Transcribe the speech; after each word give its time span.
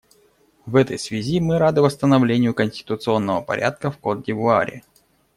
В 0.65 0.77
этой 0.77 0.97
связи 0.97 1.39
мы 1.39 1.59
рады 1.59 1.83
восстановлению 1.83 2.55
конституционного 2.55 3.41
порядка 3.41 3.91
в 3.91 3.99
Котд'Ивуаре. 3.99 4.81